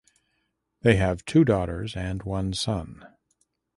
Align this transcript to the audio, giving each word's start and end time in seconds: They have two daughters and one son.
They 0.81 0.95
have 0.95 1.25
two 1.25 1.45
daughters 1.45 1.95
and 1.95 2.23
one 2.23 2.53
son. 2.53 3.05